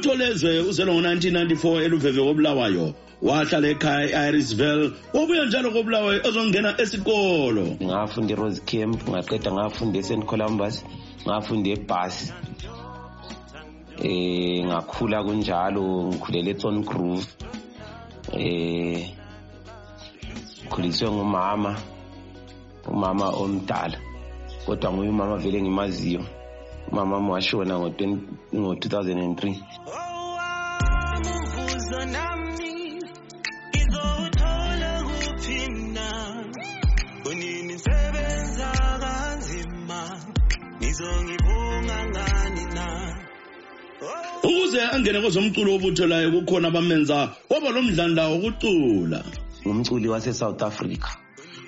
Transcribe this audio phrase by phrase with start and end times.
[0.00, 2.86] ubutholezwe uzelwe ngo-1994 eluveve kobulawayo
[3.22, 7.64] wahlala ekhaya e-irisville wabuya njalo kobulawayo ezongena esikolo.
[7.84, 10.76] Ngafunda e-rose camp ngaqeda ngafunda e-st columbus
[11.26, 12.32] ngafunda ebhasi.
[14.02, 17.26] Eh ngakhula kunjalo ngikhulela eThorn Grove
[18.32, 19.04] eh
[20.70, 21.72] khuliswe ngumama
[22.88, 23.98] umama omdala
[24.64, 26.24] kodwa nguye umama vele ngimaziyo
[26.92, 29.54] umama wami washona ngo-2003
[31.30, 32.72] umvuzo nami
[33.70, 36.08] ngizowuthola kuphinda
[37.30, 38.68] unini sebenza
[39.02, 40.00] kanzima
[40.78, 42.86] ngizongibunga ngani na
[44.42, 47.16] ukuze angene kwezomculo obuthelayo kukhona abamenza
[47.50, 49.24] waba lomdlandla wokucula.
[49.66, 51.08] Ngumculi wase-south africa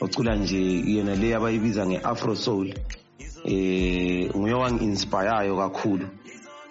[0.00, 2.74] ocula nje yena le abayibiza nge-afro soul.
[3.44, 6.06] Eh nguye wangi-inspireyo kakhulu.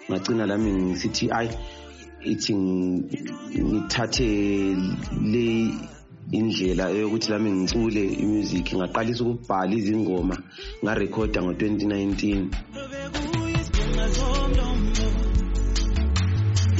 [0.08, 1.50] Ngagcina lami ngisithi ayi
[2.32, 2.54] ithi
[3.68, 4.30] ngithathe
[5.32, 5.46] le
[6.32, 10.36] indlela yokuthi lami ngicule imusic ngaqalisa ukubhala izingoma
[10.82, 12.22] ngarekhoda ngo-2019
[12.90, 15.06] bekuyisipenga zomlomo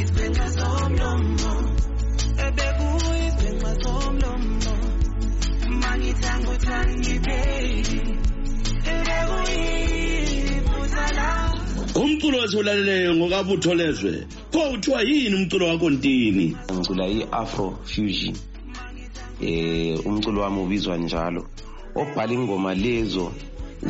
[0.00, 0.46] isipenga
[12.48, 16.56] umculo esiwulaleleyo ngokabutholezwe pho kuthiwa yini umculo wakho ntini?
[16.72, 18.36] Ngicula i-afro fusion.
[19.40, 21.46] Eh umculo wami ubizwa njalo.
[21.94, 23.32] Obhala ingoma lezo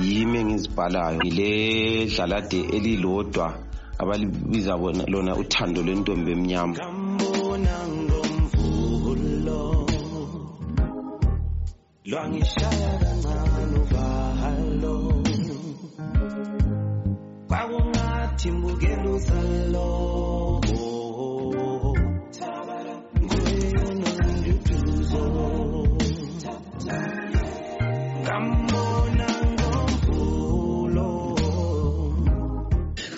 [0.02, 1.18] yimi engizibhalayo.
[1.18, 3.46] Ngile dlalade elilodwa
[3.98, 6.76] abalibiza bona lona uthando lwentombi emnyama.
[12.04, 13.47] Lwangishaya kancane.
[18.38, 20.57] 情不给路散落。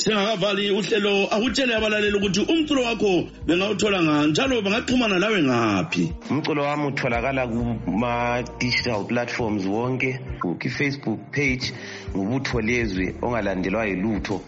[0.00, 6.12] Singakavali uhlelo akutshele abalaleli ukuthi umculo wakho bengawuthola ngani njalo bangaxhumana lawe ngaphi?
[6.31, 10.19] Umculo wami utholakala kuma-digital platforms wonke
[10.65, 11.72] i-facebook page
[12.16, 14.41] ngubutho lezwe ongalandelwa yilutho.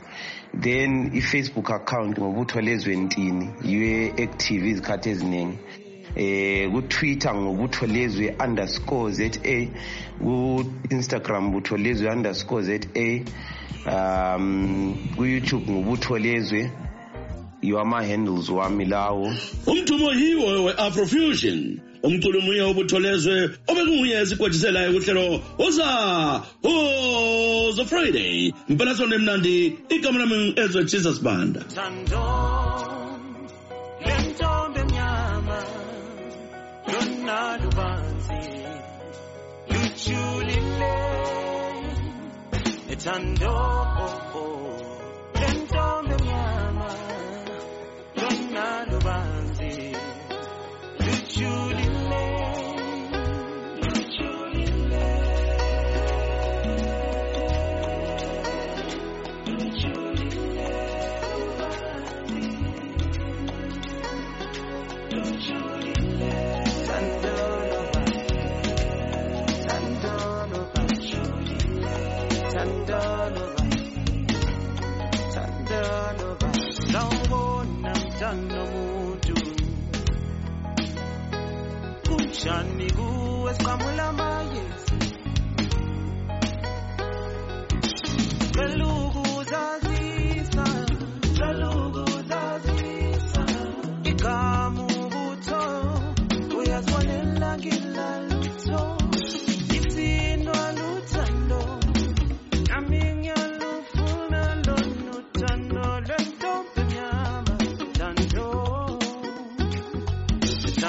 [0.60, 5.58] Then i-facebook account ngobutho lezwe ntini yiyo active izikhathi eziningi.
[6.16, 9.28] Eh ku-twitter ngobutho lezwe underscore za
[10.18, 12.78] ku-instagram butho lezwe underscore za
[13.86, 16.70] um ku-youtube ngobutho lezwe
[17.62, 19.34] yiwo ama-handles wami lawo
[19.66, 23.34] umthumo yiwo we-afrofusion umculo omunye obutholezwe
[23.70, 25.24] obekunguye esigwejiselayo kuhlelo
[25.66, 25.88] uza
[26.72, 28.52] uzo friday.
[28.68, 29.54] Mpelasonto emnandi
[29.94, 31.60] igama lami ezwe jesus banda
[43.04, 45.40] Tando, oh, oh.
[45.40, 46.90] Lento mnyama,
[48.16, 49.96] lona lubanzi,
[51.00, 52.24] luchulile,
[53.82, 55.06] luchulile,
[59.46, 60.68] luchulile
[61.38, 62.42] lubanzi,
[65.10, 66.32] luchulile,
[66.86, 67.51] tando.
[78.34, 79.34] no muntu
[82.06, 84.06] kunjani kuwe siqhamula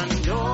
[0.05, 0.52] cuando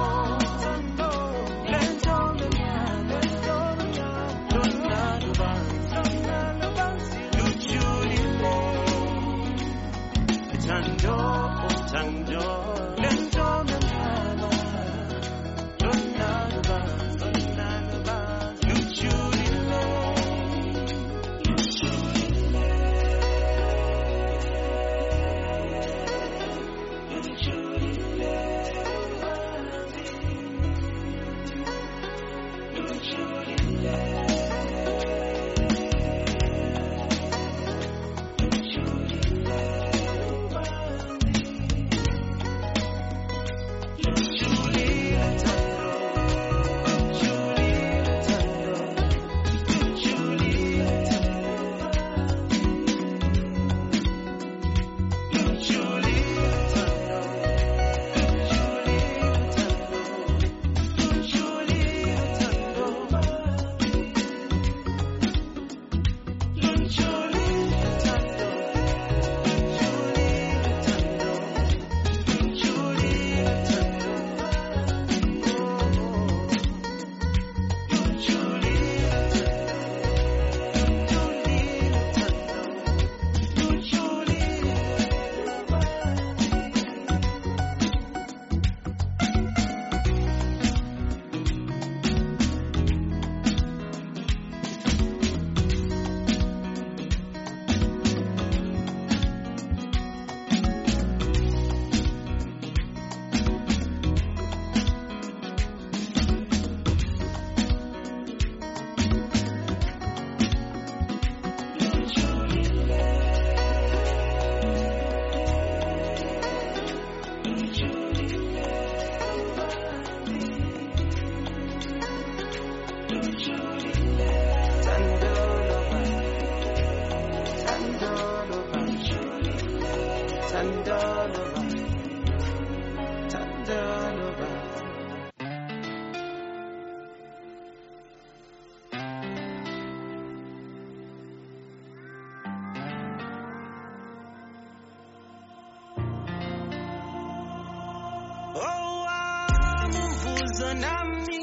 [148.55, 151.41] owami umvuzo nami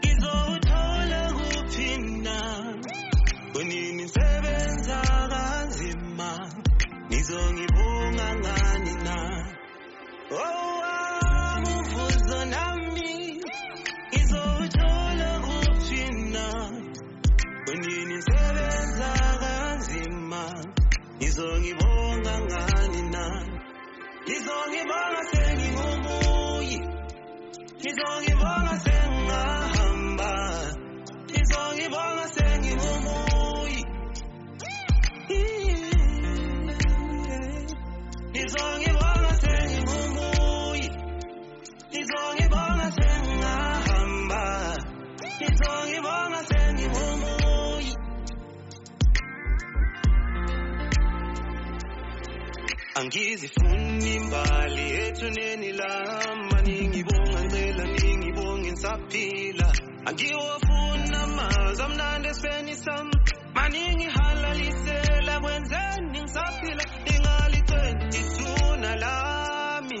[0.00, 1.90] ngizowuthola kuphi
[2.24, 2.38] na?
[3.52, 5.00] Kunini sebenza
[5.32, 6.30] kanzima?
[7.08, 9.16] Ngizongibunga ngani na?
[10.30, 13.40] Owami umvuzo nami
[14.12, 16.02] ngizowuthola kuphi
[16.34, 16.46] na?
[17.66, 19.10] Kunini sebenza
[19.42, 20.42] kanzima?
[21.18, 23.24] Ngizongibonga ngani na?
[24.24, 25.99] Ngizongibonga sengingumuyi
[27.90, 30.32] ngizongibonga sengahamba.
[31.30, 33.80] Ngizongibonga sengingumuyi
[38.32, 40.86] ngizongibonga sengingumuyi
[41.90, 44.44] ngizongibonga sengahamba.
[45.38, 47.90] Ngizongibonga sengingumuyi
[52.98, 56.39] angizifuni imbali ethuneni lami.
[56.39, 56.39] ningibonga ngicela ningibonge
[58.98, 59.72] ngisaphila
[60.06, 63.10] angiwofuna mazwi amnandi esipenisam
[63.54, 66.84] maningi halalisela kwenzeni ngisaphila.
[67.12, 70.00] Ingali twenty two nalami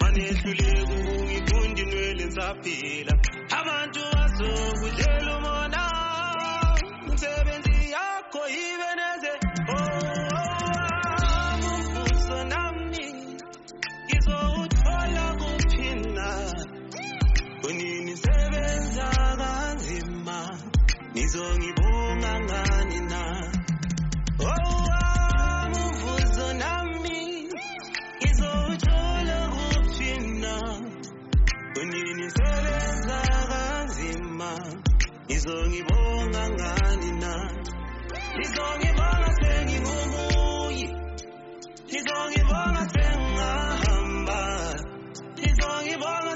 [0.00, 3.14] manehluleka ukungibundi nwele ngisaphila
[32.58, 34.50] kunini sebenza kanzima
[35.26, 37.34] ngizongibonga ngani na?
[38.36, 40.86] Ngizongibonga sengingumuyi.
[41.88, 44.40] Ngizongibonga sengahamba.
[45.38, 46.34] Ngizongibonga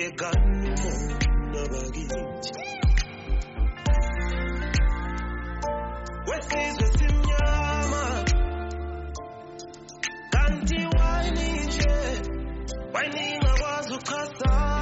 [0.00, 0.92] yegalile
[1.52, 2.22] labakithi
[6.28, 8.04] wesizwe simnyama
[10.32, 11.96] kanti wayini nje
[12.94, 14.77] wayini ngakwazi uchazana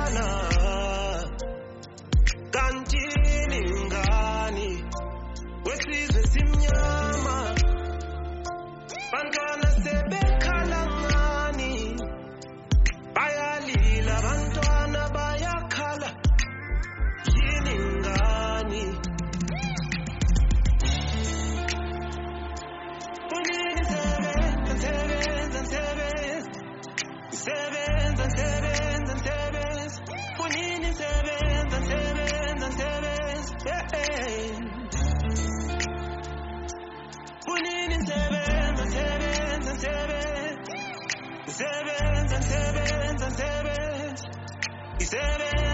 [45.16, 45.65] isebenza sebenza